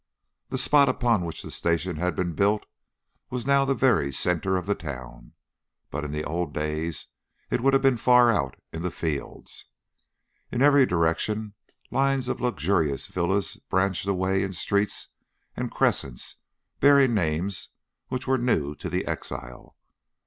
The 0.49 0.57
spot 0.57 0.89
upon 0.89 1.23
which 1.25 1.43
the 1.43 1.51
station 1.51 1.97
had 1.97 2.15
been 2.15 2.33
built 2.33 2.65
was 3.29 3.45
now 3.45 3.65
the 3.65 3.75
very 3.75 4.11
centre 4.11 4.57
of 4.57 4.65
the 4.65 4.73
town, 4.73 5.33
but 5.91 6.03
in 6.03 6.11
the 6.11 6.23
old 6.23 6.55
days 6.55 7.05
it 7.51 7.61
would 7.61 7.73
have 7.73 7.83
been 7.83 7.97
far 7.97 8.31
out 8.31 8.55
in 8.73 8.81
the 8.81 8.89
fields. 8.89 9.65
In 10.51 10.63
every 10.63 10.87
direction, 10.87 11.53
lines 11.91 12.27
of 12.27 12.41
luxurious 12.41 13.05
villas 13.05 13.57
branched 13.69 14.07
away 14.07 14.41
in 14.41 14.53
streets 14.53 15.09
and 15.55 15.69
crescents 15.69 16.37
bearing 16.79 17.13
names 17.13 17.69
which 18.07 18.25
were 18.25 18.39
new 18.39 18.73
to 18.77 18.89
the 18.89 19.05
exile. 19.05 19.77